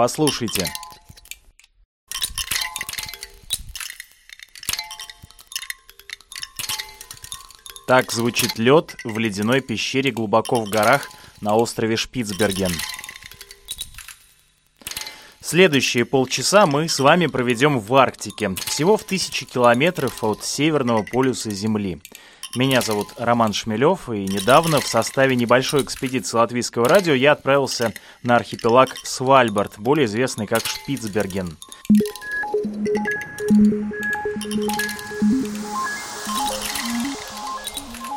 [0.00, 0.66] Послушайте.
[7.86, 11.10] Так звучит лед в ледяной пещере глубоко в горах
[11.42, 12.72] на острове Шпицберген.
[15.42, 21.50] Следующие полчаса мы с вами проведем в Арктике, всего в тысячи километров от северного полюса
[21.50, 22.00] Земли.
[22.56, 27.92] Меня зовут Роман Шмелев, и недавно в составе небольшой экспедиции латвийского радио я отправился
[28.24, 31.56] на архипелаг Свальбард, более известный как Шпицберген.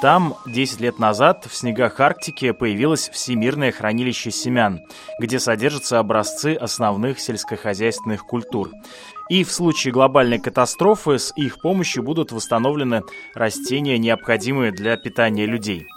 [0.02, 4.81] Там 10 лет назад в снегах Арктики появилось Всемирное хранилище семян,
[5.20, 8.71] где содержатся образцы основных сельскохозяйственных культур.
[9.33, 13.01] И в случае глобальной катастрофы с их помощью будут восстановлены
[13.33, 15.87] растения, необходимые для питания людей.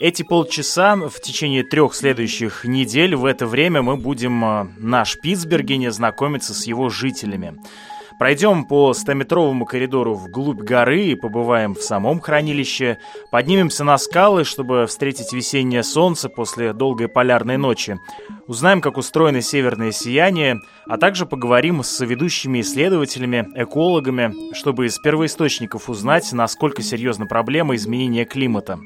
[0.00, 5.92] Эти полчаса в течение трех следующих недель в это время мы будем э, на Шпицбергене
[5.92, 7.60] знакомиться с его жителями.
[8.18, 12.98] Пройдем по 100-метровому коридору вглубь горы и побываем в самом хранилище.
[13.32, 17.98] Поднимемся на скалы, чтобы встретить весеннее солнце после долгой полярной ночи.
[18.46, 25.90] Узнаем, как устроено северное сияние, а также поговорим с ведущими исследователями, экологами, чтобы из первоисточников
[25.90, 28.78] узнать, насколько серьезна проблема изменения климата.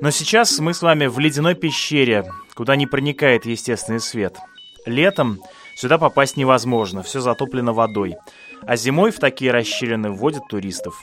[0.00, 2.24] Но сейчас мы с вами в ледяной пещере,
[2.54, 4.38] куда не проникает естественный свет.
[4.86, 5.40] Летом
[5.76, 8.16] сюда попасть невозможно, все затоплено водой
[8.66, 10.94] а зимой в такие расщелины вводят туристов.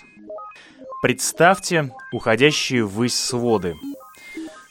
[1.02, 3.76] Представьте уходящие ввысь своды.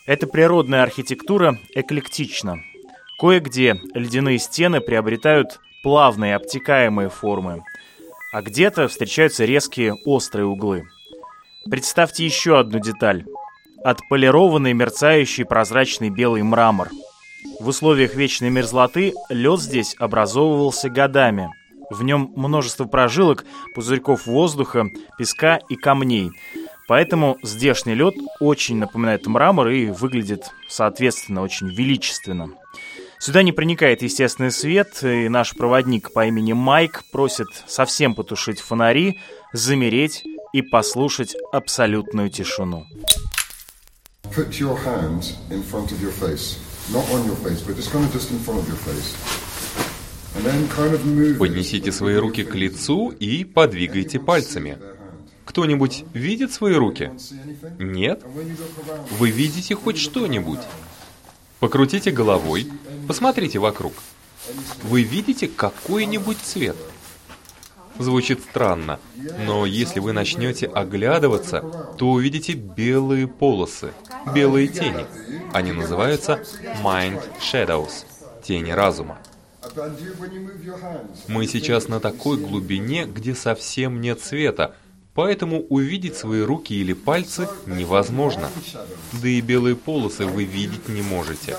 [0.06, 2.62] Эта природная архитектура эклектична.
[3.18, 7.62] Кое-где ледяные стены приобретают плавные обтекаемые формы,
[8.32, 10.86] а где-то встречаются резкие острые углы.
[11.70, 13.24] Представьте еще одну деталь.
[13.84, 16.90] Отполированный мерцающий прозрачный белый мрамор.
[17.60, 21.50] В условиях вечной мерзлоты лед здесь образовывался годами–
[21.90, 24.86] в нем множество прожилок, пузырьков воздуха,
[25.18, 26.30] песка и камней.
[26.88, 32.50] Поэтому здешний лед очень напоминает мрамор и выглядит, соответственно, очень величественно.
[33.20, 39.18] Сюда не проникает естественный свет, и наш проводник по имени Майк просит совсем потушить фонари,
[39.52, 42.86] замереть и послушать абсолютную тишину.
[44.34, 46.56] Put your hand in front of your face.
[46.92, 49.49] Not on your face, but just kind of just in front of your face.
[51.38, 54.78] Поднесите свои руки к лицу и подвигайте пальцами.
[55.44, 57.10] Кто-нибудь видит свои руки?
[57.78, 58.22] Нет?
[59.18, 60.60] Вы видите хоть что-нибудь?
[61.58, 62.68] Покрутите головой,
[63.08, 63.92] посмотрите вокруг.
[64.84, 66.76] Вы видите какой-нибудь цвет?
[67.98, 68.98] Звучит странно,
[69.44, 71.60] но если вы начнете оглядываться,
[71.98, 73.92] то увидите белые полосы,
[74.32, 75.04] белые тени.
[75.52, 76.42] Они называются
[76.82, 78.06] mind shadows,
[78.42, 79.18] тени разума.
[81.28, 84.74] Мы сейчас на такой глубине, где совсем нет света,
[85.14, 88.50] поэтому увидеть свои руки или пальцы невозможно.
[89.22, 91.56] Да и белые полосы вы видеть не можете.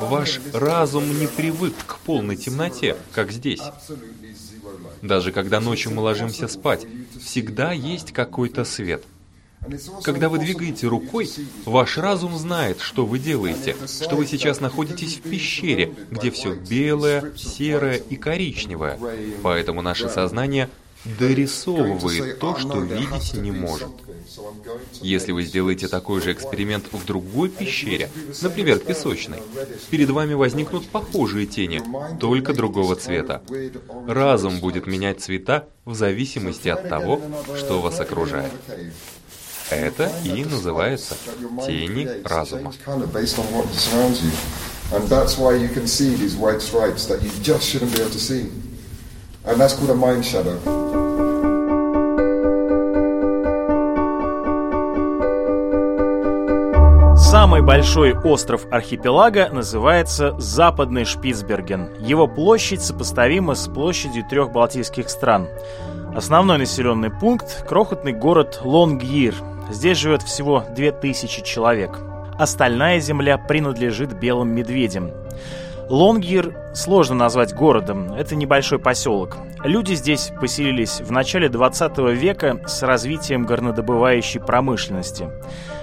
[0.00, 3.62] Ваш разум не привык к полной темноте, как здесь.
[5.02, 6.86] Даже когда ночью мы ложимся спать,
[7.20, 9.04] всегда есть какой-то свет–
[10.02, 11.30] когда вы двигаете рукой,
[11.64, 17.32] ваш разум знает, что вы делаете, что вы сейчас находитесь в пещере, где все белое,
[17.36, 18.98] серое и коричневое.
[19.42, 20.70] Поэтому наше сознание
[21.18, 23.88] дорисовывает то, что видеть не может.
[25.00, 28.10] Если вы сделаете такой же эксперимент в другой пещере,
[28.42, 29.42] например, песочной,
[29.90, 31.82] перед вами возникнут похожие тени,
[32.18, 33.42] только другого цвета.
[34.06, 37.20] Разум будет менять цвета в зависимости от того,
[37.56, 38.52] что вас окружает.
[39.70, 41.14] Это и называется
[41.66, 42.72] тени разума.
[44.92, 48.10] And that's why you can see these white stripes that you just shouldn't be able
[48.10, 48.50] to see.
[49.44, 50.58] And that's called a mind shadow.
[57.16, 61.94] Самый большой остров архипелага называется Западный Шпицберген.
[62.00, 65.46] Его площадь сопоставима с площадью трех балтийских стран.
[66.16, 69.36] Основной населенный пункт– крохотный город Лонгир,
[69.70, 71.98] Здесь живет всего 2000 человек.
[72.38, 75.12] Остальная земля принадлежит белым медведям.
[75.88, 79.38] Лонгир сложно назвать городом, это небольшой поселок.
[79.64, 85.28] Люди здесь поселились в начале 20 века с развитием горнодобывающей промышленности.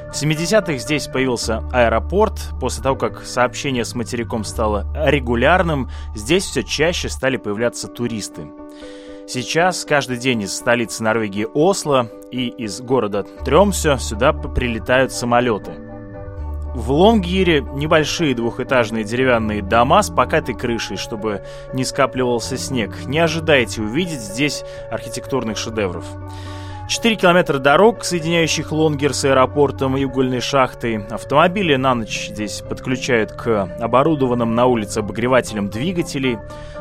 [0.08, 2.40] В 70-х здесь появился аэропорт.
[2.62, 8.48] После того, как сообщение с материком стало регулярным, здесь все чаще стали появляться туристы.
[9.30, 15.72] Сейчас каждый день из столицы Норвегии Осло и из города Тремсе сюда прилетают самолеты.
[16.74, 21.44] В Лонгире небольшие двухэтажные деревянные дома с покатой крышей, чтобы
[21.74, 23.06] не скапливался снег.
[23.06, 26.06] Не ожидайте увидеть здесь архитектурных шедевров.
[26.88, 31.06] 4 километра дорог, соединяющих Лонгер с аэропортом и угольной шахтой.
[31.10, 36.38] Автомобили на ночь здесь подключают к оборудованным на улице обогревателям двигателей.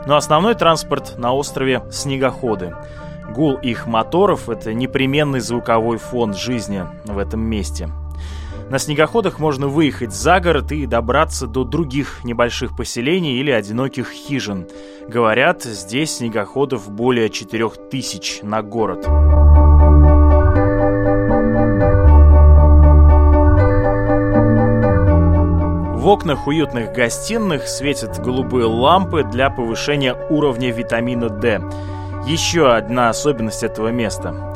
[0.07, 2.73] Но основной транспорт на острове– снегоходы.
[3.35, 7.89] Гул их моторов– это непременный звуковой фон жизни в этом месте.
[8.71, 14.69] На снегоходах можно выехать за город и добраться до других небольших поселений или одиноких хижин.
[15.09, 19.09] Говорят, здесь снегоходов более 4000 на город.
[26.07, 31.61] В окнах уютных гостиных светят голубые лампы для повышения уровня витамина D.
[32.29, 34.55] Еще одна особенность этого места.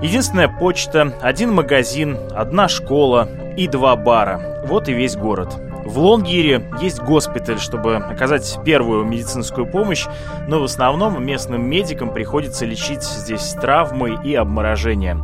[0.00, 4.64] Единственная почта, один магазин, одна школа и два бара.
[4.66, 5.60] Вот и весь город.
[5.84, 10.06] В Лонгире есть госпиталь, чтобы оказать первую медицинскую помощь,
[10.48, 15.18] но в основном местным медикам приходится лечить здесь травмы и обморожения.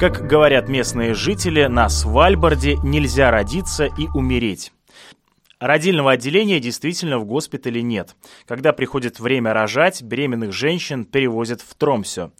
[0.00, 4.72] Как говорят местные жители, на Свальбарде нельзя родиться и умереть.
[5.62, 8.16] Родильного отделения действительно в госпитале нет.
[8.46, 12.32] Когда приходит время рожать, беременных женщин перевозят в Тромсё.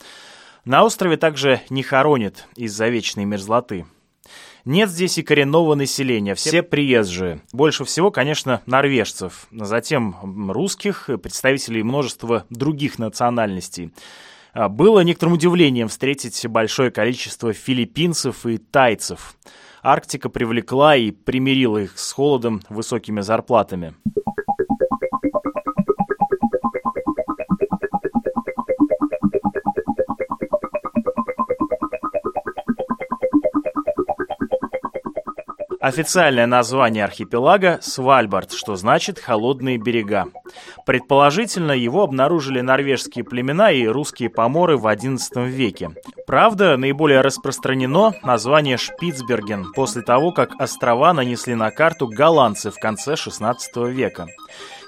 [0.64, 3.86] На острове также не хоронят из-за вечной мерзлоты.
[4.64, 7.42] Нет здесь и коренного населения, все приезжие.
[7.52, 13.92] Больше всего, конечно, норвежцев, затем русских, представителей множества других национальностей.
[14.52, 19.36] А, было некоторым удивлением встретить большое количество филиппинцев и тайцев–
[19.82, 23.94] Арктика привлекла и примирила их с холодом высокими зарплатами.
[35.82, 40.26] Официальное название архипелага– Свальбард, что значит «холодные берега».
[40.86, 45.90] Предположительно, его обнаружили норвежские племена и русские поморы в XI веке.
[46.24, 53.14] Правда, наиболее распространено название Шпицберген после того, как острова нанесли на карту голландцы в конце
[53.14, 54.28] XVI века.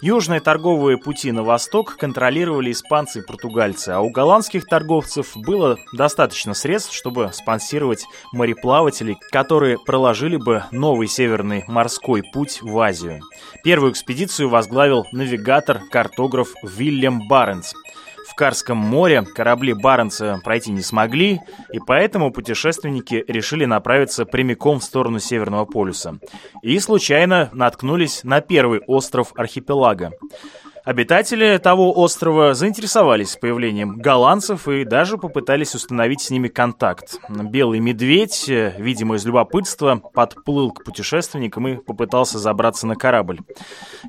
[0.00, 6.55] Южные торговые пути на восток контролировали испанцы и португальцы, а у голландских торговцев было достаточно
[6.55, 13.20] средств, чтобы спонсировать мореплавателей, которые проложили бы новый северный морской путь в Азию.
[13.62, 17.75] Первую экспедицию возглавил навигатор-картограф Вильям Баренц–
[18.35, 21.41] в Карском море корабли Баренца пройти не смогли,
[21.73, 26.19] и поэтому путешественники решили направиться прямиком в сторону Северного полюса.
[26.61, 30.11] И случайно наткнулись на первый остров архипелага.
[30.85, 37.17] Обитатели того острова заинтересовались появлением голландцев и даже попытались установить с ними контакт.
[37.31, 43.41] Белый медведь, видимо из любопытства, подплыл к путешественникам и попытался забраться на корабль.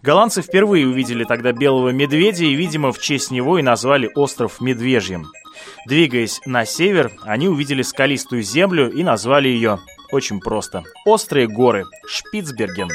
[0.03, 5.27] Голландцы впервые увидели тогда белого медведя и, видимо, в честь него и назвали остров Медвежьим.
[5.87, 9.79] Двигаясь на север, они увидели скалистую землю и назвали ее
[10.11, 10.83] очень просто.
[11.05, 11.85] Острые горы.
[12.05, 12.89] Шпицберген.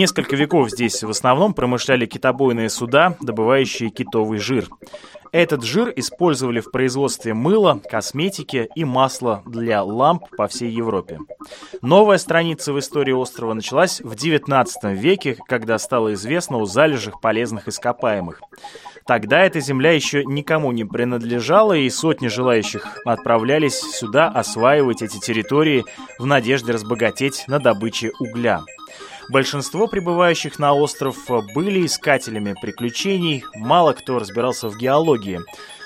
[0.00, 4.66] Несколько веков здесь в основном промышляли китобойные суда, добывающие китовый жир.
[5.30, 11.18] Этот жир использовали в производстве мыла, косметики и масла для ламп по всей Европе.
[11.82, 17.68] Новая страница в истории острова началась в XIX веке, когда стало известно о залежах полезных
[17.68, 18.40] ископаемых.
[19.06, 25.84] Тогда эта земля еще никому не принадлежала, и сотни желающих отправлялись сюда осваивать эти территории
[26.18, 28.62] в надежде разбогатеть на добыче угля.
[29.30, 31.16] Большинство прибывающих на остров
[31.54, 35.40] были искателями приключений, мало кто разбирался в геологии.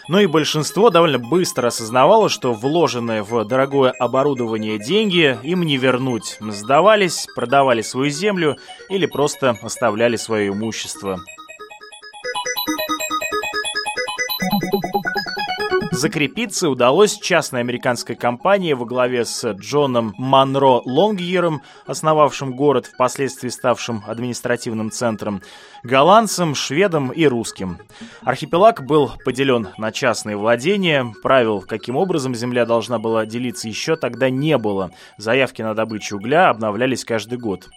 [0.09, 6.39] Но и большинство довольно быстро осознавало, что вложенные в дорогое оборудование деньги им не вернуть.
[6.41, 8.57] Сдавались, продавали свою землю
[8.89, 11.21] или просто оставляли свое имущество.
[15.95, 24.03] Закрепиться удалось частной американской компании во главе с Джоном Монро Лонгьером, основавшим город, впоследствии ставшим
[24.05, 25.41] административным центром,
[25.85, 27.79] голландцам, шведам и русским.
[28.23, 34.31] Архипелаг был поделен на частные владения, правил, каким образом земля должна была делиться, еще тогда
[34.31, 34.91] не было.
[35.17, 37.69] Заявки на добычу угля обновлялись каждый год.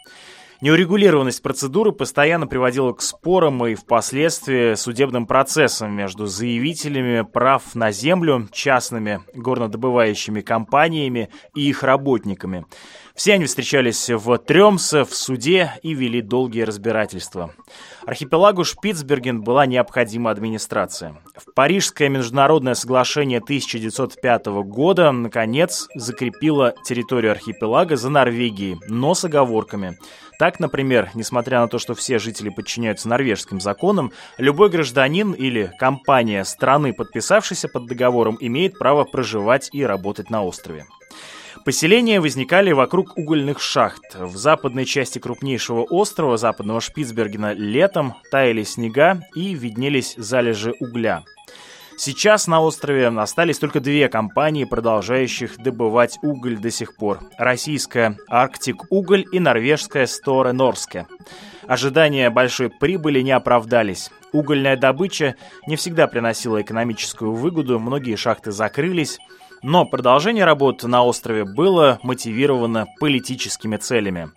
[0.59, 8.47] Неурегулированность процедуры постоянно приводила к спорам и впоследствии судебным процессам между заявителями прав на землю,
[8.51, 12.65] частными горнодобывающими компаниями и их работниками.
[13.13, 17.51] Все они встречались в Тремсе, в суде и вели долгие разбирательства.
[18.05, 21.15] Архипелагу Шпицберген была необходима администрация.
[21.35, 29.97] В Парижское международное соглашение 1905 года, наконец, закрепило территорию архипелага за Норвегией, но с оговорками.
[30.37, 36.43] Так, например, несмотря на то, что все жители подчиняются норвежским законам, любой гражданин или компания
[36.45, 40.85] страны, подписавшейся под договором, имеет право проживать и работать на острове.
[41.65, 44.15] Поселения возникали вокруг угольных шахт.
[44.15, 51.23] В западной части крупнейшего острова, западного Шпицбергена, летом таяли снега и виднелись залежи угля.
[51.99, 57.19] Сейчас на острове остались только две компании, продолжающих добывать уголь до сих пор.
[57.39, 61.07] Российская «Арктик Уголь» и норвежская «Сторе Норске».
[61.65, 64.11] Ожидания большой прибыли не оправдались.
[64.31, 65.35] Угольная добыча
[65.65, 69.17] не всегда приносила экономическую выгоду, многие шахты закрылись,
[69.63, 74.29] но продолжение работы на острове было мотивировано политическими целями.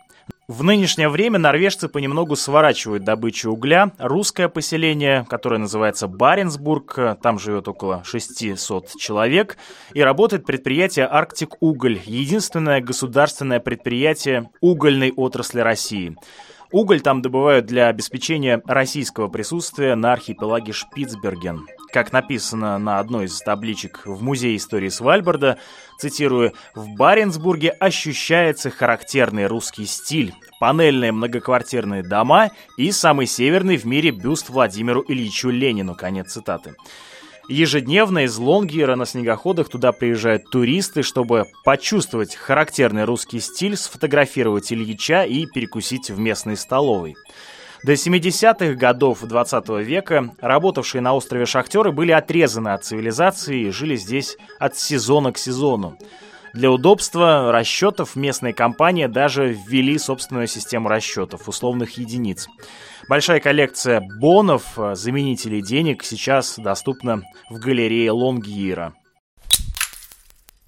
[0.51, 3.93] В нынешнее время норвежцы понемногу сворачивают добычу угля.
[3.99, 9.59] Русское поселение, которое называется Баренцбург, там живет около 600 человек,
[9.95, 16.17] и работает предприятие «Арктик Уголь», единственное государственное предприятие угольной отрасли России.
[16.73, 21.65] Уголь там добывают для обеспечения российского присутствия на архипелаге Шпицберген.
[21.93, 25.59] Как написано на одной из табличек в Музее истории Свальбарда,
[25.99, 34.13] цитирую, «В Баренцбурге ощущается характерный русский стиль, панельные многоквартирные дома и самый северный в мире
[34.13, 35.97] бюст Владимиру Ильичу Ленину».
[35.97, 36.77] Конец цитаты.
[37.49, 45.25] Ежедневно из Лонгера на снегоходах туда приезжают туристы, чтобы почувствовать характерный русский стиль, сфотографировать Ильича
[45.25, 47.17] и перекусить в местной столовой.
[47.83, 53.97] До 70-х годов 20 века работавшие на острове шахтеры были отрезаны от цивилизации и жили
[53.97, 55.97] здесь от сезона к сезону.
[56.53, 62.49] Для удобства расчетов местная компания даже ввели собственную систему расчетов, условных единиц.
[63.09, 68.93] Большая коллекция бонов, заменителей денег, сейчас доступна в галерее Лонгьира.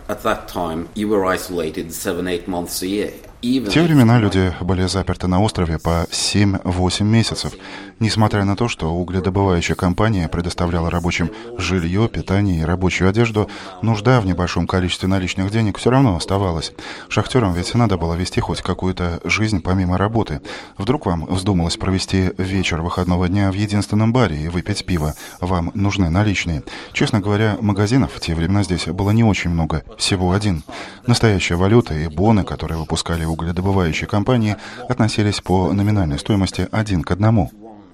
[0.08, 3.12] At that time, you were isolated seven-eight months a year.
[3.42, 7.52] В те времена люди были заперты на острове по 7-8 месяцев,
[7.98, 13.50] несмотря на то, что угледобывающая компания предоставляла рабочим жилье, питание и рабочую одежду,
[13.82, 16.72] нужда в небольшом количестве наличных денег все равно оставалась.
[17.08, 20.40] Шахтерам ведь надо было вести хоть какую-то жизнь помимо работы.
[20.78, 25.14] Вдруг вам вздумалось провести вечер выходного дня в единственном баре и выпить пиво.
[25.40, 26.62] Вам нужны наличные.
[26.92, 30.62] Честно говоря, магазинов в те времена здесь было не очень много, всего один.
[31.08, 34.56] Настоящая валюта и боны, которые выпускали угледобывающие компании
[34.88, 37.50] относились по номинальной стоимости один к одному.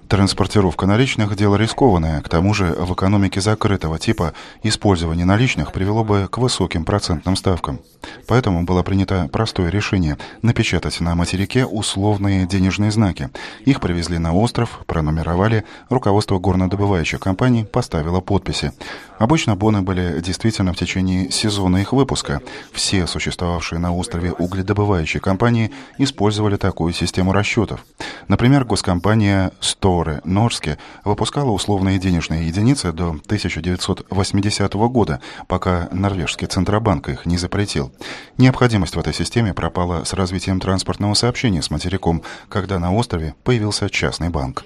[0.09, 6.29] Транспортировка наличных– дело рискованное, к тому же в экономике закрытого типа использование наличных привело бы
[6.31, 7.81] к высоким процентным ставкам.
[8.27, 13.29] Поэтому было принято простое решение– напечатать на материке условные денежные знаки.
[13.67, 18.73] Их привезли на остров, пронумеровали, руководство горнодобывающих компаний поставило подписи.
[19.19, 22.41] Обычно боны были действительно в течение сезона их выпуска.
[22.73, 27.85] Все существовавшие на острове угледобывающие компании использовали такую систему расчетов.
[28.29, 29.53] Например, госкомпания
[29.99, 37.91] Сторе Норске выпускала условные денежные единицы до 1980 года, пока норвежский Центробанк их не запретил.
[38.37, 43.91] Необходимость в этой системе пропала с развитием транспортного сообщения с материком, когда на острове появился
[43.91, 44.65] частный банк.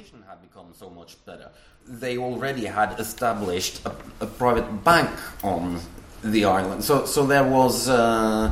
[7.89, 8.51] uh,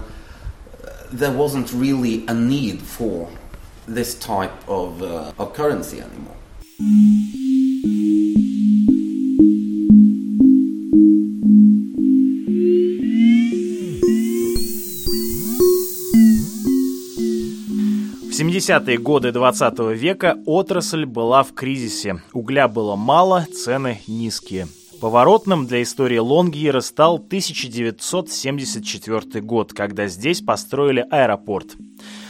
[3.91, 6.37] this type of, uh, of currency anymore.
[6.81, 6.83] В
[18.33, 22.23] 70-е годы 20 века отрасль была в кризисе.
[22.33, 24.67] Угля было мало, цены низкие.
[25.03, 31.77] Поворотным для истории Лонгьера стал 1974 год, когда здесь построили аэропорт.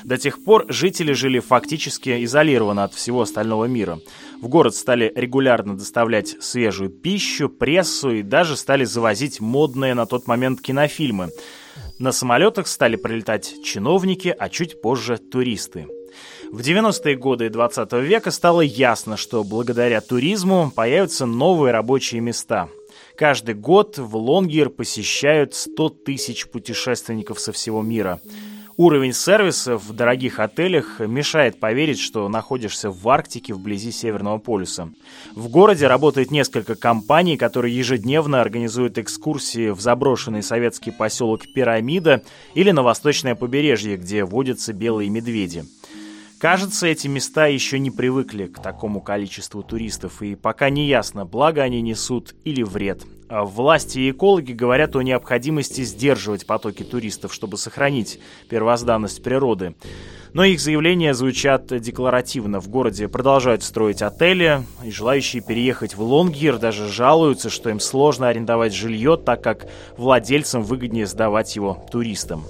[0.04, 3.98] До тех пор жители жили фактически изолированно от всего остального мира.
[4.40, 10.26] В город стали регулярно доставлять свежую пищу, прессу и даже стали завозить модные на тот
[10.26, 11.30] момент кинофильмы.
[11.98, 15.86] На самолетах стали прилетать чиновники, а чуть позже туристы.
[16.50, 22.68] В 90-е годы 20 века стало ясно, что благодаря туризму появятся новые рабочие места.
[23.16, 28.20] Каждый год в Лонгер посещают 100 тысяч путешественников со всего мира.
[28.82, 34.88] Уровень сервиса в дорогих отелях мешает поверить, что находишься в Арктике вблизи Северного полюса.
[35.36, 42.22] В городе работает несколько компаний, которые ежедневно организуют экскурсии в заброшенный советский поселок Пирамида
[42.54, 45.64] или на восточное побережье, где водятся белые медведи.
[46.38, 51.60] Кажется, эти места еще не привыкли к такому количеству туристов, и пока не ясно, благо
[51.60, 53.02] они несут или вред.
[53.30, 58.18] А власти и экологи говорят о необходимости сдерживать потоки туристов, чтобы сохранить
[58.48, 59.76] первозданность природы.
[60.32, 62.58] Но их заявления звучат декларативно.
[62.58, 68.26] В городе продолжают строить отели, и желающие переехать в Лонгир даже жалуются, что им сложно
[68.26, 72.44] арендовать жилье, так как владельцам выгоднее сдавать его туристам.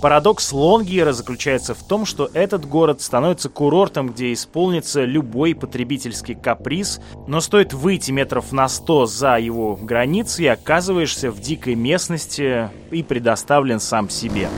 [0.00, 7.00] Парадокс Лонгиера заключается в том, что этот город становится курортом, где исполнится любой потребительский каприз,
[7.26, 13.02] но стоит выйти метров на 100 за его границы и оказываешься в дикой местности и
[13.02, 14.48] предоставлен сам себе.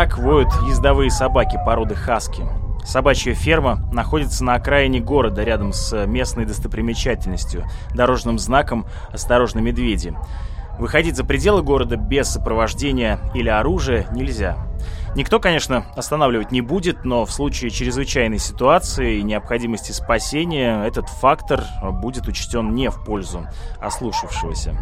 [0.00, 2.42] Так воют ездовые собаки породы хаски.
[2.86, 10.16] Собачья ферма находится на окраине города, рядом с местной достопримечательностью, дорожным знаком «Осторожно, медведи».
[10.78, 14.69] Выходить за пределы города без сопровождения или оружия нельзя.
[15.16, 21.64] Никто, конечно, останавливать не будет, но в случае чрезвычайной ситуации и необходимости спасения этот фактор
[21.82, 23.46] будет учтен не в пользу
[23.80, 24.76] ослушавшегося.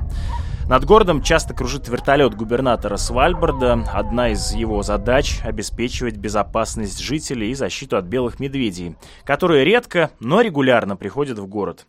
[0.68, 3.84] Над городом часто кружит вертолет губернатора Свальбарда.
[3.90, 10.42] Одна из его задач– обеспечивать безопасность жителей и защиту от белых медведей, которые редко, но
[10.42, 11.86] регулярно приходят в город.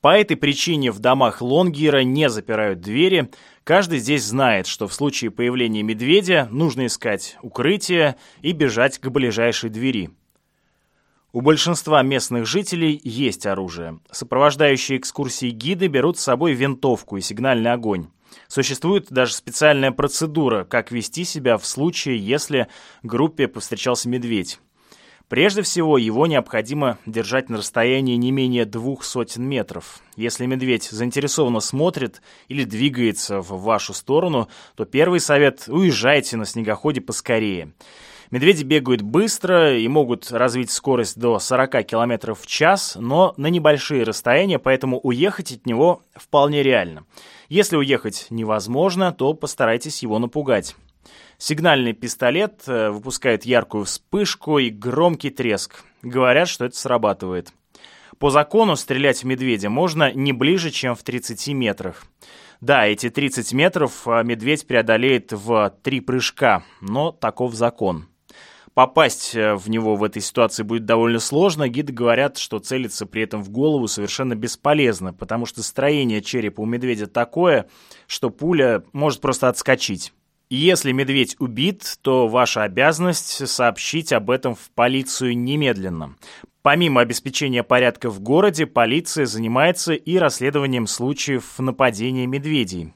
[0.00, 3.30] По этой причине в домах Лонгира не запирают двери.
[3.66, 9.70] Каждый здесь знает, что в случае появления медведя нужно искать укрытие и бежать к ближайшей
[9.70, 10.10] двери.
[11.32, 13.98] У большинства местных жителей есть оружие.
[14.12, 18.06] Сопровождающие экскурсии гиды берут с собой винтовку и сигнальный огонь.
[18.46, 22.68] Существует даже специальная процедура, как вести себя в случае, если
[23.02, 24.60] группе повстречался медведь.
[25.28, 30.00] Прежде всего, его необходимо держать на расстоянии не менее двух сотен метров.
[30.14, 37.00] Если медведь заинтересованно смотрит или двигается в вашу сторону, то первый совет– уезжайте на снегоходе
[37.00, 37.72] поскорее.
[38.30, 44.04] Медведи бегают быстро и могут развить скорость до 40 км в час, но на небольшие
[44.04, 47.04] расстояния, поэтому уехать от него вполне реально.
[47.48, 50.76] Если уехать невозможно, то постарайтесь его напугать.
[51.38, 55.84] Сигнальный пистолет э, выпускает яркую вспышку и громкий треск.
[56.02, 57.52] Говорят, что это срабатывает.
[58.18, 62.04] По закону стрелять в медведя можно не ближе, чем в 30 метрах.
[62.62, 68.08] Да, эти 30 метров э, медведь преодолеет в три прыжка, но таков закон.
[68.72, 71.68] Попасть э, в него в этой ситуации будет довольно сложно.
[71.68, 76.66] Гиды говорят, что целиться при этом в голову совершенно бесполезно, потому что строение черепа у
[76.66, 77.68] медведя такое,
[78.06, 80.14] что пуля может просто отскочить.
[80.48, 86.14] Если медведь убит, то ваша обязанность сообщить об этом в полицию немедленно.
[86.62, 92.94] Помимо обеспечения порядка в городе, полиция занимается и расследованием случаев нападения медведей.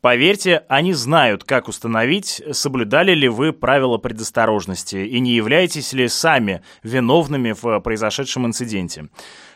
[0.00, 6.62] Поверьте, они знают, как установить, соблюдали ли вы правила предосторожности и не являетесь ли сами
[6.82, 9.08] виновными в произошедшем инциденте.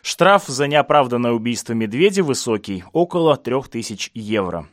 [0.03, 4.69] Штраф за неоправданное убийство медведя высокий– около 3000 евро.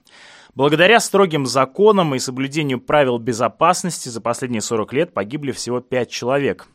[0.59, 6.67] Благодаря строгим законам и соблюдению правил безопасности за последние 40 лет погибли всего 5 человек.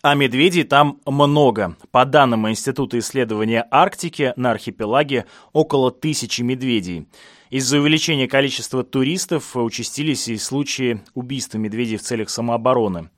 [0.00, 1.76] А медведей там много.
[1.90, 7.08] По данным Института исследования Арктики, на архипелаге около тысячи медведей–
[7.50, 13.10] из-за увеличения количества туристов участились и случаи убийства медведей в целях самообороны.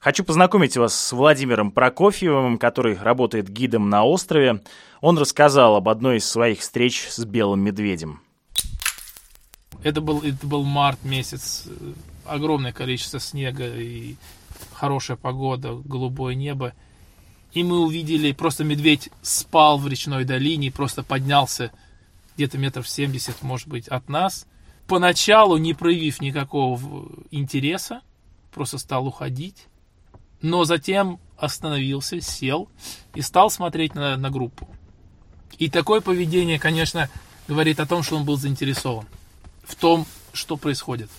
[0.00, 4.60] Хочу познакомить вас с Владимиром Прокофьевым, который работает гидом на острове.
[5.00, 8.20] Он рассказал об одной из своих встреч с белым медведем.
[9.82, 11.66] Это был, это был март месяц,
[12.24, 14.16] огромное количество снега и
[14.72, 16.72] хорошая погода, голубое небо.
[17.52, 21.72] И мы увидели, просто медведь спал в речной долине, просто поднялся
[22.36, 24.46] где-то метров 70, может быть, от нас.
[24.86, 26.80] Поначалу, не проявив никакого
[27.30, 28.02] интереса,
[28.52, 29.66] просто стал уходить.
[30.40, 32.68] Но затем остановился, сел
[33.14, 34.68] и стал смотреть на, на группу.
[35.58, 37.10] И такое поведение, конечно,
[37.48, 39.06] говорит о том, что он был заинтересован
[39.72, 41.10] в том, что происходит.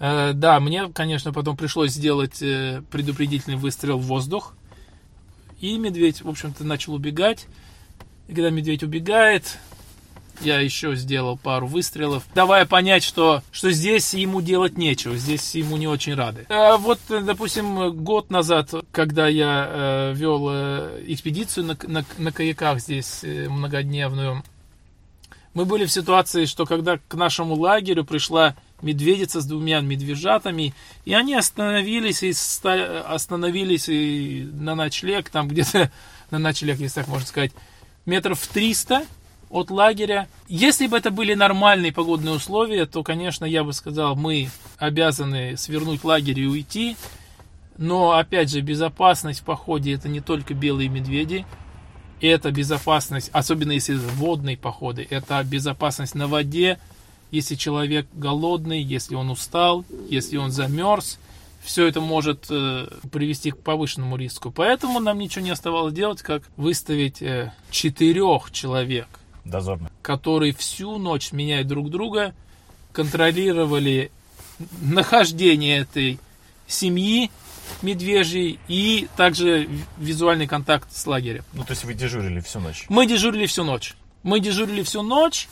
[0.00, 4.54] Э, да, мне, конечно, потом пришлось сделать э, предупредительный выстрел в воздух.
[5.60, 7.46] И медведь, в общем-то, начал убегать.
[8.28, 9.58] И когда медведь убегает,
[10.40, 15.76] я еще сделал пару выстрелов, давая понять, что, что здесь ему делать нечего, здесь ему
[15.76, 16.46] не очень рады.
[16.48, 22.80] А вот, допустим, год назад, когда я э, вел э, экспедицию на, на, на каяках
[22.80, 24.44] здесь э, многодневную,
[25.58, 30.72] мы были в ситуации, что когда к нашему лагерю пришла медведица с двумя медвежатами,
[31.04, 35.90] и они остановились и ста- остановились и на ночлег, там где-то
[36.30, 37.50] на ночлег, если так можно сказать,
[38.06, 39.04] метров 300
[39.50, 40.28] от лагеря.
[40.46, 46.04] Если бы это были нормальные погодные условия, то, конечно, я бы сказал, мы обязаны свернуть
[46.04, 46.96] лагерь и уйти.
[47.78, 51.44] Но, опять же, безопасность в походе это не только белые медведи,
[52.20, 56.78] это безопасность, особенно если водные походы, это безопасность на воде,
[57.30, 61.18] если человек голодный, если он устал, если он замерз,
[61.62, 64.50] все это может э, привести к повышенному риску.
[64.50, 69.08] Поэтому нам ничего не оставалось делать, как выставить э, четырех человек,
[69.44, 69.90] Дозорно.
[70.00, 72.34] которые всю ночь меняют друг друга,
[72.92, 74.10] контролировали
[74.80, 76.18] нахождение этой
[76.66, 77.30] семьи
[77.82, 81.44] медвежьей и также визуальный контакт с лагерем.
[81.52, 82.86] Ну, то есть вы дежурили всю ночь?
[82.88, 83.94] Мы дежурили всю ночь.
[84.22, 85.48] Мы дежурили всю ночь,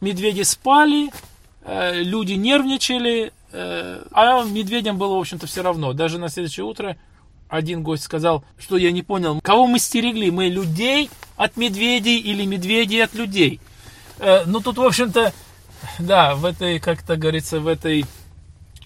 [0.00, 1.10] медведи спали,
[1.62, 5.92] э, люди нервничали, э, а медведям было, в общем-то, все равно.
[5.92, 6.96] Даже на следующее утро
[7.48, 12.44] один гость сказал, что я не понял, кого мы стерегли, мы людей от медведей или
[12.44, 13.60] медведей от людей.
[14.18, 15.32] Э, ну, тут, в общем-то,
[15.98, 18.04] да, в этой, как-то говорится, в этой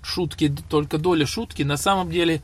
[0.03, 1.63] шутке только доля шутки.
[1.63, 2.43] На самом деле,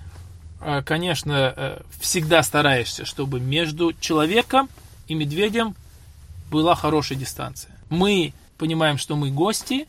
[0.60, 4.68] э, конечно, э, всегда стараешься, чтобы между человеком
[5.08, 5.74] и медведем
[6.50, 7.74] была хорошая дистанция.
[7.88, 9.86] Мы понимаем, что мы гости,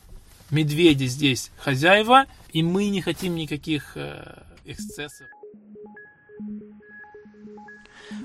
[0.50, 5.28] медведи здесь хозяева, и мы не хотим никаких э, эксцессов.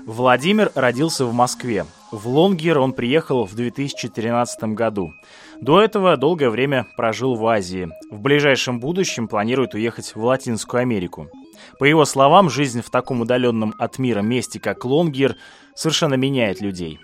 [0.05, 1.85] Владимир родился в Москве.
[2.11, 5.13] В Лонгер он приехал в 2013 году.
[5.63, 7.87] До этого долгое время прожил в Азии.
[8.11, 11.29] В ближайшем будущем планирует уехать в Латинскую Америку.
[11.79, 15.37] По его словам, жизнь в таком удаленном от мира месте, как Лонгер,
[15.73, 16.99] совершенно меняет людей.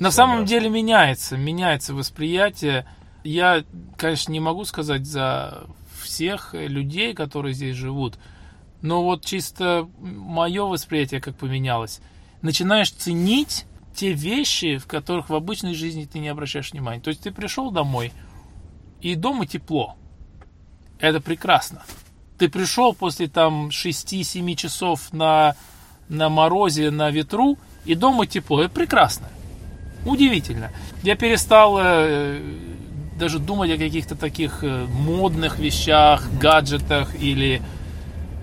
[0.00, 2.84] На самом деле меняется, меняется восприятие.
[3.22, 3.62] Я,
[3.96, 5.68] конечно, не могу сказать за
[6.02, 8.18] всех людей, которые здесь живут,
[8.80, 12.00] но вот чисто мое восприятие как поменялось.
[12.40, 17.00] Начинаешь ценить те вещи, в которых в обычной жизни ты не обращаешь внимания.
[17.00, 18.12] То есть ты пришел домой,
[19.00, 19.96] и дома тепло.
[20.98, 21.82] Это прекрасно.
[22.38, 25.56] Ты пришел после там 6-7 часов на,
[26.08, 28.62] на морозе, на ветру, и дома тепло.
[28.62, 29.28] Это прекрасно.
[30.04, 30.70] Удивительно.
[31.02, 32.40] Я перестал э,
[33.18, 37.62] даже думать о каких-то таких э, модных вещах, гаджетах или,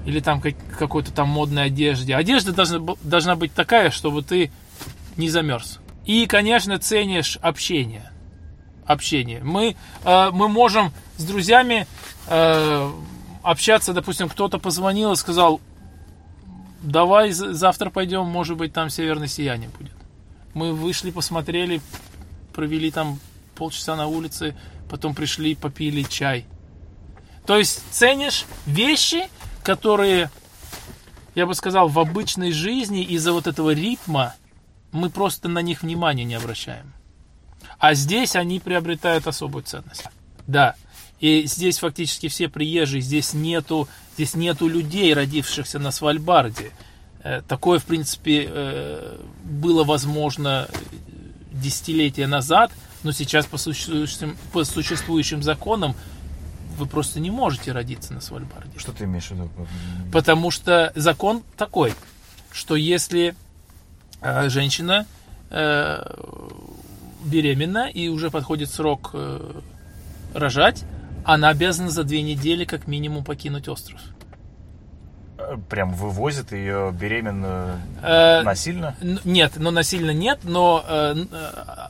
[0.05, 2.15] или там как, какой-то там модной одежде.
[2.15, 4.51] Одежда должна, должна быть такая, чтобы ты
[5.19, 5.79] не замерз.
[6.05, 8.11] И, конечно, ценишь общение.
[8.85, 9.41] Общение.
[9.43, 11.85] Мы, э, мы можем с друзьями
[12.27, 12.91] э,
[13.43, 15.61] общаться, допустим, кто-то позвонил и сказал,
[16.81, 19.93] давай завтра пойдем, может быть, там северное сияние будет.
[20.55, 21.81] Мы вышли, посмотрели,
[22.53, 23.19] провели там
[23.55, 24.55] полчаса на улице,
[24.89, 26.45] потом пришли, попили чай.
[27.45, 29.27] То есть ценишь вещи,
[29.63, 30.31] которые,
[31.35, 34.33] я бы сказал, в обычной жизни из-за вот этого ритма
[34.91, 36.93] мы просто на них внимания не обращаем.
[37.77, 40.05] А здесь они приобретают особую ценность.
[40.47, 40.75] Да.
[41.19, 46.71] И здесь фактически все приезжие, здесь нету, здесь нету людей, родившихся на Свальбарде.
[47.23, 50.67] Э, такое, в принципе, э, было возможно
[51.51, 52.71] десятилетия назад,
[53.03, 55.95] но сейчас по существующим, по существующим законам
[56.77, 58.79] вы просто не можете родиться на Свальбарде.
[58.79, 59.49] Что ты имеешь в виду?
[60.13, 61.93] Потому что закон такой,
[62.51, 63.35] что если
[64.21, 65.05] женщина
[67.23, 69.15] беременна и уже подходит срок
[70.33, 70.83] рожать,
[71.25, 73.99] она обязана за две недели как минимум покинуть остров
[75.69, 78.95] прям вывозят ее беременную э, насильно?
[79.23, 81.87] Нет, но насильно нет, но э, э,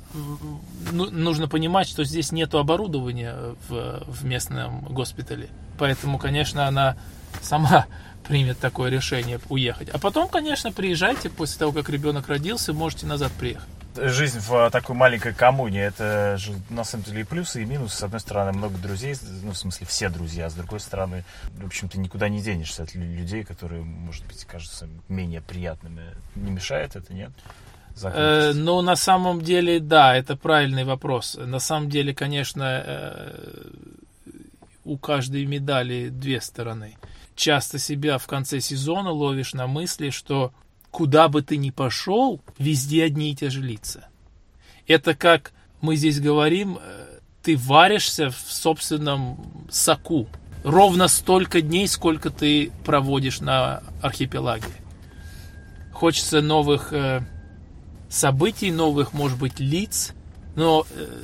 [0.91, 3.35] ну, нужно понимать, что здесь нет оборудования
[3.67, 5.49] в, в местном госпитале.
[5.77, 6.95] Поэтому, конечно, она
[7.41, 7.85] сама
[8.29, 9.89] примет такое решение уехать.
[9.89, 13.67] А потом, конечно, приезжайте после того, как ребенок родился, можете назад приехать.
[13.95, 17.97] жизнь в такой маленькой коммуне, это же на самом деле и плюсы, и минусы.
[17.97, 21.25] С одной стороны, много друзей, ну, в смысле, все друзья, а с другой стороны,
[21.57, 26.03] в общем, ты никуда не денешься от людей, которые, может быть, кажутся менее приятными.
[26.35, 27.31] Не мешает это, нет?
[28.03, 31.35] Э, ну, на самом деле, да, это правильный вопрос.
[31.35, 33.71] На самом деле, конечно, э,
[34.85, 36.95] у каждой медали две стороны.
[37.39, 40.51] Часто себя в конце сезона ловишь на мысли, что
[40.91, 44.09] куда бы ты ни пошел, везде одни и те же лица.
[44.87, 49.39] Это как мы здесь говорим, э, ты варишься в собственном
[49.71, 50.27] соку.
[50.65, 54.65] Ровно столько дней, сколько ты проводишь на архипелаге.
[55.93, 57.21] Хочется новых э,
[58.09, 60.13] событий, новых, может быть, лиц,
[60.57, 61.21] но э,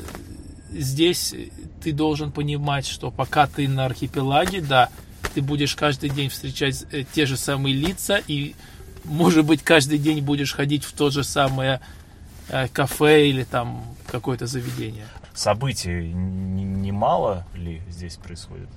[0.71, 1.35] здесь
[1.83, 4.89] ты должен понимать, что пока ты на архипелаге, да,
[5.35, 8.55] ты будешь каждый день встречать э, те же самые лица и
[9.05, 11.79] может быть, каждый день будешь ходить в то же самое
[12.49, 15.05] э, кафе или там какое-то заведение.
[15.33, 18.69] Событий немало ли здесь происходит?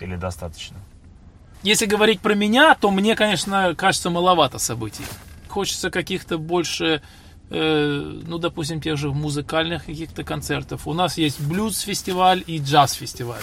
[0.00, 0.76] Или достаточно?
[1.62, 5.04] Если говорить про меня, то мне, конечно, кажется маловато событий.
[5.48, 7.02] Хочется каких-то больше,
[7.50, 10.86] э, ну, допустим, тех же музыкальных каких-то концертов.
[10.86, 13.42] У нас есть блюз-фестиваль и джаз-фестиваль.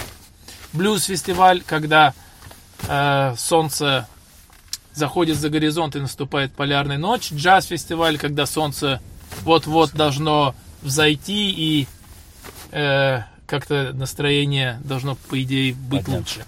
[0.72, 2.12] Блюз-фестиваль, когда
[2.86, 4.06] э, солнце
[4.94, 7.32] заходит за горизонт и наступает полярная ночь.
[7.32, 9.00] Джаз-фестиваль, когда солнце
[9.42, 11.86] вот-вот должно взойти и
[12.72, 16.18] э, как-то настроение должно, по идее, быть Понятно.
[16.18, 16.44] лучше.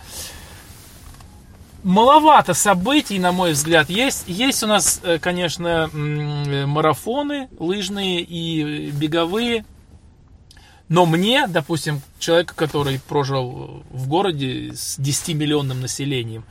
[1.83, 3.89] Маловато событий, на мой взгляд.
[3.89, 9.65] Есть, есть у нас, э, конечно, марафоны лыжные и беговые.
[10.91, 16.43] Но мне, допустим, человек, который прожил в городе с 10-миллионным населением,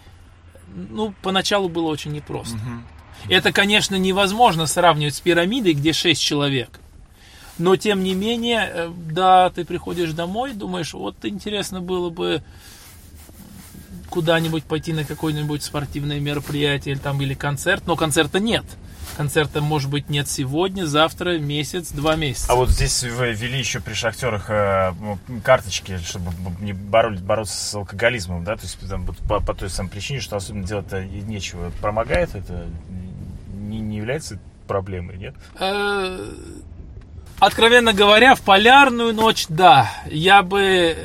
[0.73, 2.55] ну, поначалу было очень непросто.
[2.55, 3.33] Угу.
[3.33, 6.79] Это, конечно, невозможно сравнивать с пирамидой, где 6 человек.
[7.57, 12.41] Но, тем не менее, э, да, ты приходишь домой, думаешь, вот интересно было бы
[14.09, 18.63] куда-нибудь пойти на какое-нибудь спортивное мероприятие или, там, или концерт, но концерта нет
[19.19, 22.49] концерта, может быть, нет сегодня, завтра, месяц, два месяца.
[22.49, 24.93] А вот здесь вы ввели еще при шахтерах э,
[25.43, 29.89] карточки, чтобы не боролись, бороться с алкоголизмом, да, то есть там, по, по той самой
[29.89, 31.69] причине, что особенно делать-то нечего.
[31.81, 32.65] Помогает это?
[33.51, 35.35] Не, не является проблемой, нет?
[35.59, 36.25] Э,
[37.39, 39.91] откровенно говоря, в полярную ночь, да.
[40.09, 40.95] Я бы,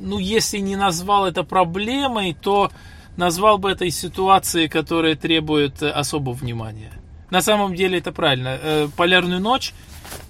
[0.00, 2.72] ну, если не назвал это проблемой, то
[3.18, 6.92] назвал бы этой ситуацией, которая требует особого внимания.
[7.32, 8.58] На самом деле это правильно.
[8.60, 9.72] Э, полярную ночь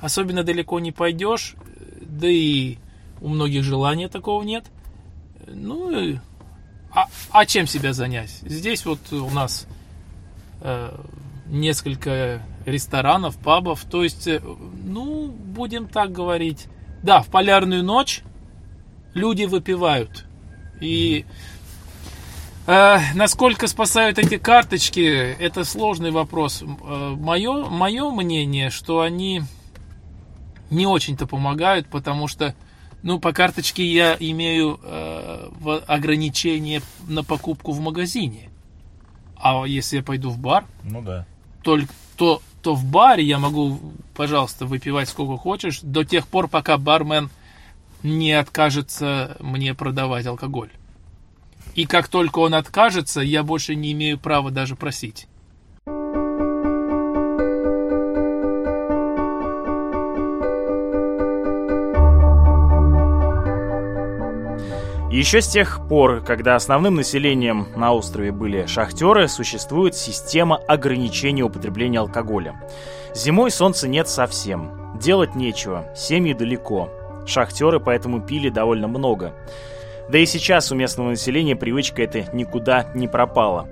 [0.01, 1.57] особенно далеко не пойдешь,
[2.01, 2.77] да и
[3.21, 4.67] у многих желания такого нет.
[5.49, 6.21] Ну,
[6.93, 8.31] а, а чем себя занять?
[8.43, 9.67] Здесь вот у нас
[10.61, 10.97] э,
[11.47, 14.41] несколько ресторанов, пабов, то есть, э,
[14.85, 16.69] ну, будем так говорить.
[17.03, 18.23] Да, в полярную ночь
[19.13, 20.25] люди выпивают.
[20.81, 21.25] И
[22.67, 26.63] Э, насколько спасают эти карточки, это сложный вопрос.
[26.63, 29.43] Мое, э, мое мнение, что они
[30.71, 32.55] не очень-то помогают, потому что,
[33.03, 35.51] ну, по карточке я имею э,
[35.87, 38.51] ограничение на покупку в магазине.
[39.37, 41.27] А если я пойду в бар, ну да.
[41.63, 43.81] только то, то в баре я могу,
[44.15, 47.29] пожалуйста, выпивать сколько хочешь, до тех пор, пока бармен
[48.05, 50.71] не откажется мне продавать алкоголь.
[51.75, 55.27] И как только он откажется, я больше не имею права даже просить.
[65.13, 71.99] Еще с тех пор, когда основным населением на острове были шахтеры, существует система ограничения употребления
[71.99, 72.59] алкоголя.
[73.15, 74.71] Зимой солнца нет совсем.
[74.99, 76.89] Делать нечего, семьи далеко.
[77.27, 79.35] Шахтеры поэтому пили довольно много.
[80.09, 83.69] Да и сейчас у местного населения привычка эта никуда не пропала.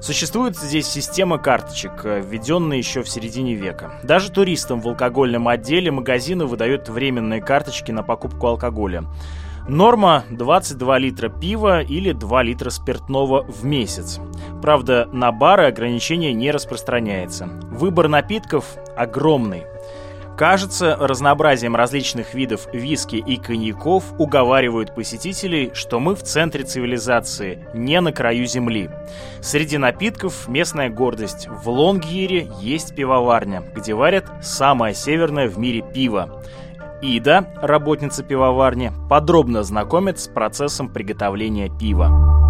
[0.00, 3.92] Существует здесь система карточек, введенная еще в середине века.
[4.04, 9.04] Даже туристам в алкогольном отделе магазины выдают временные карточки на покупку алкоголя.
[9.68, 14.18] Норма 22 литра пива или 2 литра спиртного в месяц.
[14.62, 17.46] Правда, на бары ограничение не распространяется.
[17.70, 18.64] Выбор напитков
[18.96, 19.64] огромный.
[20.38, 28.00] Кажется, разнообразием различных видов виски и коньяков уговаривают посетителей, что мы в центре цивилизации, не
[28.00, 28.88] на краю земли.
[29.40, 31.48] Среди напитков местная гордость.
[31.48, 36.40] В Лонгиере есть пивоварня, где варят самое северное в мире пиво.
[37.02, 42.47] Ида, работница пивоварни, подробно знакомит с процессом приготовления пива.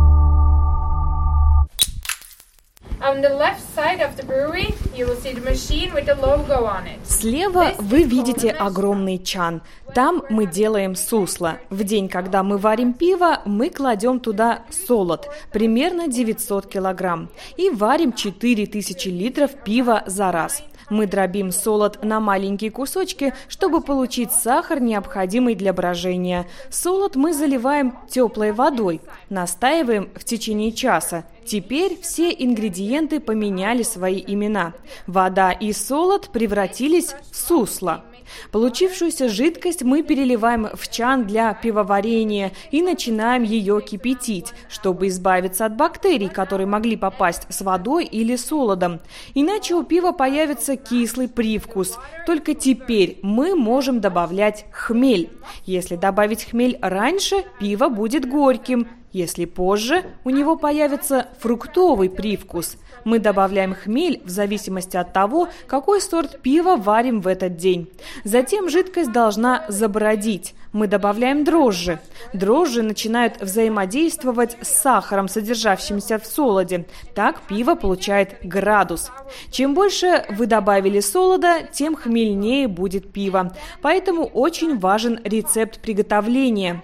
[7.05, 9.63] Слева вы видите огромный чан.
[9.95, 11.59] Там мы делаем сусло.
[11.71, 18.13] В день, когда мы варим пиво, мы кладем туда солод, примерно 900 килограмм, и варим
[18.13, 20.63] 4000 литров пива за раз.
[20.91, 26.47] Мы дробим солод на маленькие кусочки, чтобы получить сахар, необходимый для брожения.
[26.71, 31.25] Солод мы заливаем теплой водой, настаиваем в течение часа.
[31.45, 34.75] Теперь все ингредиенты поменяли свои имена.
[35.07, 38.05] Вода и солод превратились в сусло.
[38.53, 45.77] Получившуюся жидкость мы переливаем в чан для пивоварения и начинаем ее кипятить, чтобы избавиться от
[45.77, 49.01] бактерий, которые могли попасть с водой или солодом.
[49.35, 51.99] Иначе у пива появится кислый привкус.
[52.27, 55.31] Только теперь мы можем добавлять хмель.
[55.65, 58.89] Если добавить хмель раньше, пиво будет горьким.
[59.13, 62.77] Если позже, у него появится фруктовый привкус.
[63.05, 67.89] Мы добавляем хмель в зависимости от того, какой сорт пива варим в этот день.
[68.25, 70.55] Затем жидкость должна забродить.
[70.73, 72.01] Мы добавляем дрожжи.
[72.35, 76.87] Дрожжи начинают взаимодействовать с сахаром, содержащимся в солоде.
[77.15, 79.11] Так пиво получает градус.
[79.51, 83.57] Чем больше вы добавили солода, тем хмельнее будет пиво.
[83.81, 86.83] Поэтому очень важен рецепт приготовления.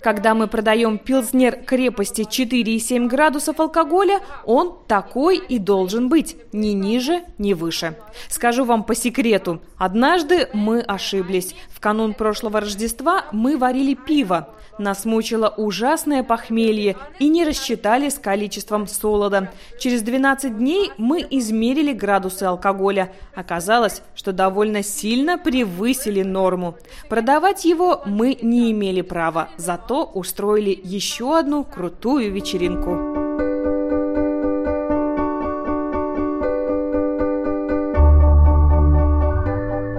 [0.00, 7.22] Когда мы продаем пилзнер крепости 4,7 градусов алкоголя, он такой и должен быть, ни ниже,
[7.38, 7.96] ни выше.
[8.28, 11.54] Скажу вам по секрету, однажды мы ошиблись.
[11.70, 14.48] В канун прошлого Рождества мы варили пиво.
[14.78, 19.50] Нас мучило ужасное похмелье и не рассчитали с количеством солода.
[19.78, 23.12] Через 12 дней мы измерили градусы алкоголя.
[23.34, 26.76] Оказалось, что довольно сильно превысили норму.
[27.08, 33.15] Продавать его мы не имели права, зато устроили еще одну крутую вечеринку.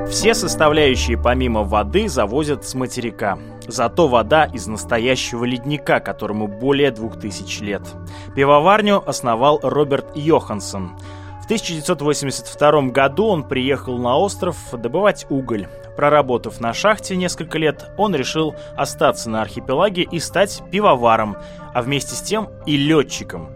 [0.09, 3.37] Все составляющие помимо воды завозят с материка.
[3.67, 7.81] Зато вода из настоящего ледника, которому более 2000 лет.
[8.33, 10.97] Пивоварню основал Роберт Йоханссон.
[11.41, 15.67] В 1982 году он приехал на остров добывать уголь.
[15.97, 21.37] Проработав на шахте несколько лет, он решил остаться на архипелаге и стать пивоваром,
[21.73, 23.49] а вместе с тем и летчиком.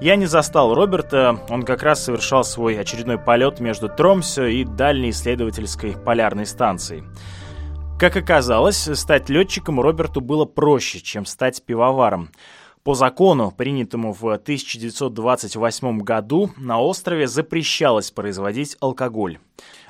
[0.00, 5.10] Я не застал Роберта, он как раз совершал свой очередной полет между Тромсё и дальней
[5.10, 7.04] исследовательской полярной станцией.
[7.98, 12.30] Как оказалось, стать летчиком Роберту было проще, чем стать пивоваром.
[12.82, 19.38] По закону, принятому в 1928 году, на острове запрещалось производить алкоголь.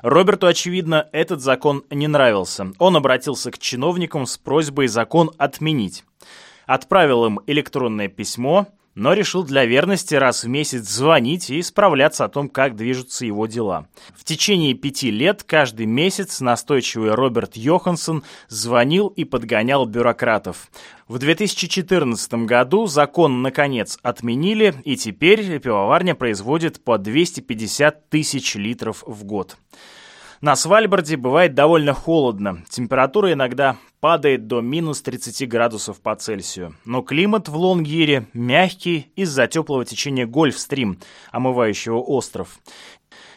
[0.03, 2.73] Роберту, очевидно, этот закон не нравился.
[2.79, 6.05] Он обратился к чиновникам с просьбой закон отменить.
[6.67, 12.29] Отправил им электронное письмо– но решил для верности раз в месяц звонить и справляться о
[12.29, 13.89] том, как движутся его дела.
[14.17, 20.71] В течение пяти лет каждый месяц настойчивый Роберт Йоханссон звонил и подгонял бюрократов.
[21.09, 29.25] В 2014 году закон наконец отменили, и теперь пивоварня производит по 250 тысяч литров в
[29.25, 29.57] год.
[30.41, 32.65] На Свальбарде бывает довольно холодно.
[32.69, 36.77] Температура иногда падает до минус 30 градусов по Цельсию.
[36.85, 40.99] Но климат в Лонгире мягкий из-за теплого течения Гольфстрим,
[41.33, 42.59] омывающего остров.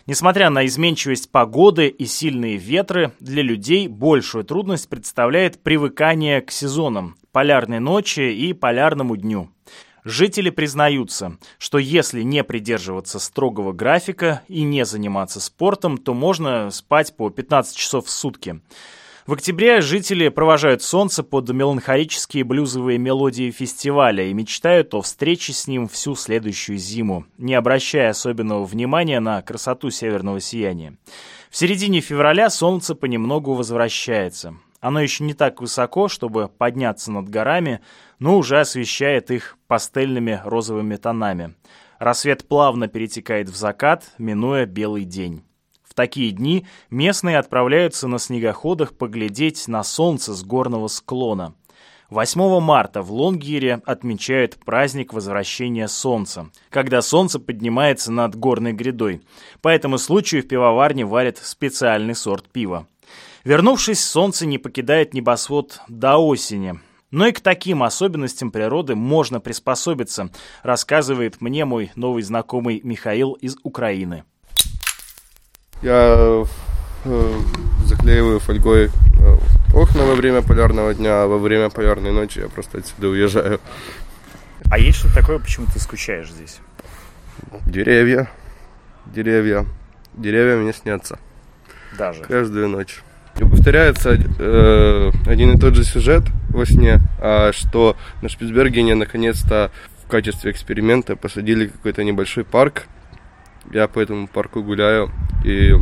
[0.07, 7.15] Несмотря на изменчивость погоды и сильные ветры, для людей большую трудность представляет привыкание к сезонам,
[7.33, 9.49] полярной ночи и полярному дню.
[10.07, 17.13] Жители признаются, что если не придерживаться строгого графика и не заниматься спортом, то можно спать
[17.17, 18.61] по 15 часов в сутки.
[19.25, 25.67] В октябре жители провожают солнце под меланхолические блюзовые мелодии фестиваля и мечтают о встрече с
[25.67, 30.95] ним всю следующую зиму, не обращая особенного внимания на красоту северного сияния.
[31.49, 34.55] В середине февраля солнце понемногу возвращается.
[34.79, 37.81] Оно еще не так высоко, чтобы подняться над горами,
[38.19, 41.55] но уже освещает их пастельными розовыми тонами.
[41.99, 45.43] Рассвет плавно перетекает в закат, минуя белый день.
[45.83, 51.55] В такие дни местные отправляются на снегоходах поглядеть на солнце с горного склона.
[52.09, 59.21] 8 марта в Лонгире отмечают праздник возвращения солнца, когда солнце поднимается над горной грядой.
[59.61, 62.87] По этому случаю в пивоварне варят специальный сорт пива.
[63.43, 66.79] Вернувшись, солнце не покидает небосвод до осени.
[67.09, 70.29] Но и к таким особенностям природы можно приспособиться,
[70.61, 74.25] рассказывает мне мой новый знакомый Михаил из Украины.
[75.81, 76.43] Я
[77.05, 77.39] э,
[77.85, 79.37] заклеиваю фольгой э,
[79.73, 83.61] окна во время полярного дня, а во время полярной ночи я просто отсюда уезжаю.
[84.69, 86.59] А есть что-то такое, почему ты скучаешь здесь?
[87.65, 88.29] Деревья,
[89.05, 89.65] деревья,
[90.13, 91.19] деревья мне снятся.
[91.97, 92.21] Даже.
[92.23, 93.01] Каждую ночь.
[93.39, 99.71] Повторяется э, один и тот же сюжет во сне, а что на Шпицбергене наконец-то
[100.03, 102.87] в качестве эксперимента посадили какой-то небольшой парк.
[103.71, 105.11] Я по этому парку гуляю,
[105.43, 105.73] и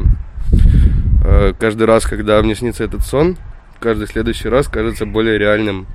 [1.24, 3.38] э, каждый раз, когда мне снится этот сон,
[3.80, 5.86] каждый следующий раз кажется более реальным.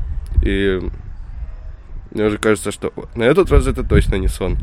[0.44, 0.80] И
[2.12, 4.58] мне уже кажется, что на этот раз это точно не сон.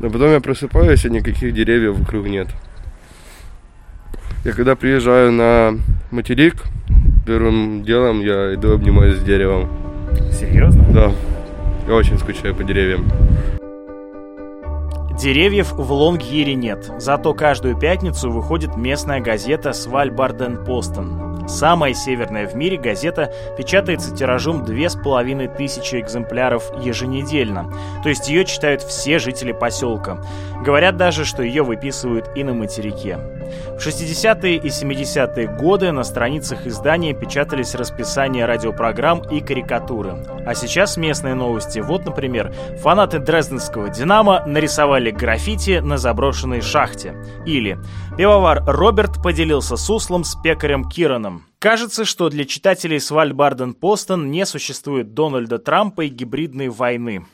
[0.00, 2.48] Но потом я просыпаюсь, и никаких деревьев вокруг нет.
[4.44, 5.74] Я когда приезжаю на
[6.12, 6.64] материк,
[7.26, 9.68] первым делом я иду обнимаюсь с деревом.
[10.32, 10.84] Серьезно?
[10.92, 11.12] Да,
[11.88, 13.04] я очень скучаю по деревьям.
[15.20, 21.28] Деревьев в Лонгире нет, зато каждую пятницу выходит местная газета «Свальбарден Постон».
[21.48, 27.72] Самая северная в мире газета печатается тиражом 2500 экземпляров еженедельно,
[28.02, 30.18] то есть ее читают все жители поселка.
[30.64, 33.18] Говорят даже, что ее выписывают и на материке.
[33.78, 40.14] В 60-е и 70-е годы на страницах издания печатались расписания радиопрограмм и карикатуры.
[40.44, 41.78] А сейчас местные новости.
[41.78, 42.52] Вот, например,
[42.82, 47.14] фанаты дрезденского «Динамо» нарисовали граффити на заброшенной шахте.
[47.46, 47.78] Или
[48.16, 51.44] пивовар Роберт поделился суслом с пекарем Кираном.
[51.60, 57.24] Кажется, что для читателей Свальбарден-Постон не существует Дональда Трампа и гибридной войны.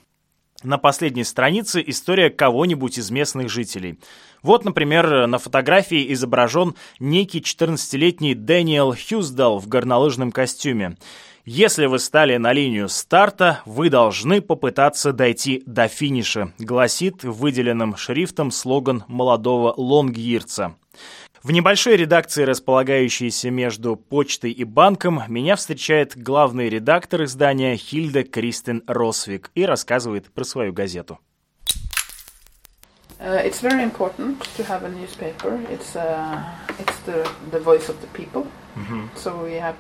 [0.65, 3.99] На последней странице история кого-нибудь из местных жителей.
[4.43, 10.97] Вот, например, на фотографии изображен некий 14-летний Дэниел Хьюздал в горнолыжном костюме.
[11.45, 18.51] Если вы стали на линию старта, вы должны попытаться дойти до финиша, гласит выделенным шрифтом
[18.51, 20.77] слоган молодого лонгирца.
[21.45, 28.82] В небольшой редакции, располагающейся между почтой и банком, меня встречает главный редактор издания Хильда Кристен
[28.86, 31.18] Росвик и рассказывает про свою газету.
[33.20, 35.61] Uh, it's very important to have a newspaper.
[35.70, 36.42] It's uh,
[36.78, 38.47] it's the the voice of the people.
[38.76, 39.09] Mm-hmm.
[39.14, 39.76] So we have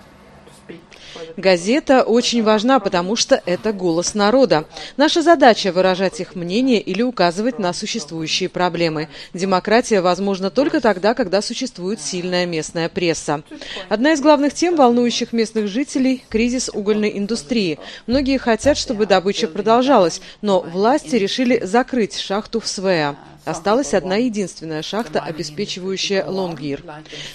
[1.36, 4.66] Газета очень важна, потому что это голос народа.
[4.96, 9.08] Наша задача– выражать их мнение или указывать на существующие проблемы.
[9.32, 13.42] Демократия возможна только тогда, когда существует сильная местная пресса.
[13.88, 17.78] Одна из главных тем, волнующих местных жителей– кризис угольной индустрии.
[18.06, 23.16] Многие хотят, чтобы добыча продолжалась, но власти решили закрыть шахту в Свеа.
[23.44, 26.82] Осталась одна единственная шахта, обеспечивающая Лонгир.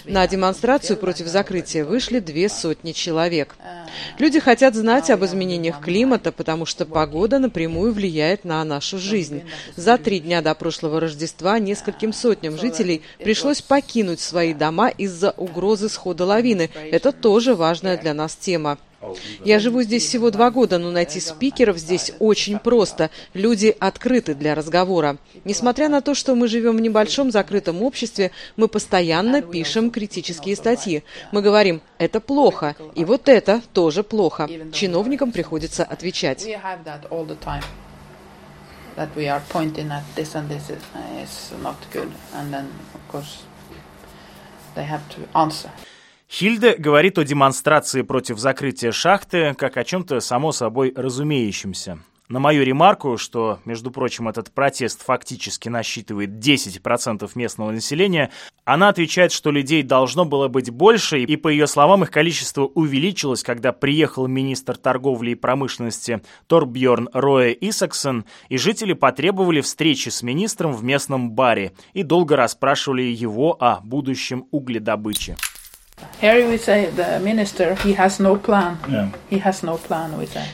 [0.06, 3.56] На демонстрацию против закрытия вышли две сотни человек.
[4.18, 9.44] Люди хотят знать об изменениях климата, потому что погода напрямую влияет на нашу жизнь.
[9.76, 15.90] За три дня до прошлого Рождества нескольким сотням жителей пришлось покинуть свои дома из-за угрозы
[15.90, 16.70] схода лавины.
[16.92, 18.78] Это тоже важная для нас тема.
[19.46, 23.10] Я живу здесь всего два года, но найти спикеров здесь очень просто.
[23.34, 25.18] Люди открыты для разговора.
[25.46, 31.04] Несмотря на то, что мы живем в небольшом закрытом обществе, мы постоянно пишем критические статьи.
[31.32, 34.50] Мы говорим, это плохо, и вот это тоже плохо.
[34.74, 36.46] Чиновникам приходится отвечать.
[44.76, 45.72] they have to answer.
[46.32, 52.00] Хильда говорит о демонстрации против закрытия шахты как о чем-то само собой разумеющемся.
[52.28, 58.30] На мою ремарку, что, между прочим, этот протест фактически насчитывает 10% местного населения,
[58.64, 63.42] она отвечает, что людей должно было быть больше, и, по ее словам, их количество увеличилось,
[63.42, 70.74] когда приехал министр торговли и промышленности Торбьорн Роэ Исаксон, и жители потребовали встречи с министром
[70.74, 75.36] в местном баре и долго расспрашивали его о будущем угледобыче.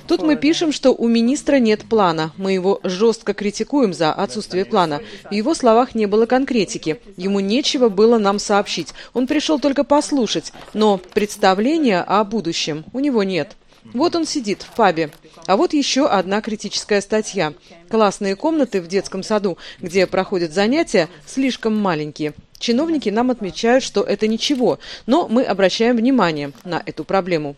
[0.08, 2.32] Тут мы пишем, что у министра нет плана.
[2.38, 5.02] Мы его жестко критикуем за отсутствие плана.
[5.30, 7.00] В его словах не было конкретики.
[7.18, 8.94] Ему нечего было нам сообщить.
[9.14, 10.54] Он пришел только послушать.
[10.74, 13.56] Но представления о будущем у него нет.
[13.94, 15.12] Вот он сидит в пабе.
[15.46, 17.54] А вот еще одна критическая статья.
[17.90, 22.34] Классные комнаты в детском саду, где проходят занятия, слишком маленькие.
[22.60, 27.56] Чиновники нам отмечают, что это ничего, но мы обращаем внимание на эту проблему.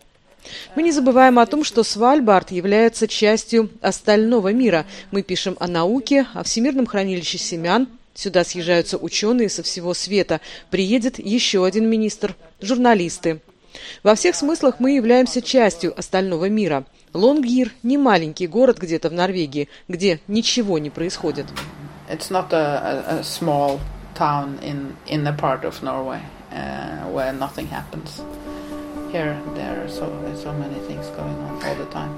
[0.74, 4.86] Мы не забываем о том, что Свальбард является частью остального мира.
[5.10, 7.88] Мы пишем о науке, о всемирном хранилище семян.
[8.14, 10.40] Сюда съезжаются ученые со всего света.
[10.70, 13.40] Приедет еще один министр, журналисты.
[14.02, 16.84] Во всех смыслах мы являемся частью остального мира.
[17.12, 21.46] Лонгир– не маленький город где-то в Норвегии, где ничего не происходит.
[22.10, 23.78] It's not a, a, small
[24.18, 28.22] town in, in a part of Norway uh, where nothing happens.
[29.12, 32.12] Here, there are so, so many things going on all the time.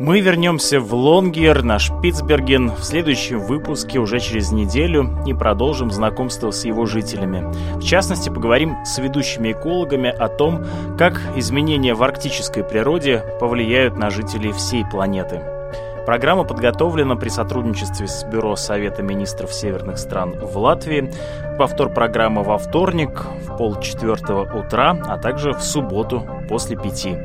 [0.00, 6.52] Мы вернемся в Лонгер, на Шпицберген, в следующем выпуске уже через неделю и продолжим знакомство
[6.52, 7.44] с его жителями.
[7.76, 10.64] В частности, поговорим с ведущими экологами о том,
[10.96, 15.59] как изменения в арктической природе повлияют на жителей всей планеты.
[16.06, 21.12] Программа подготовлена при сотрудничестве с Бюро Совета министров северных стран в Латвии.
[21.58, 27.18] Повтор программы во вторник в полчетвертого утра, а также в субботу после пяти.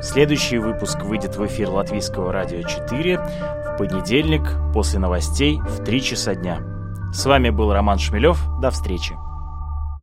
[0.00, 6.34] Следующий выпуск выйдет в эфир Латвийского радио 4 в понедельник после новостей в 3 часа
[6.34, 6.58] дня.
[7.12, 8.40] С вами был Роман Шмелев.
[8.60, 9.14] До встречи.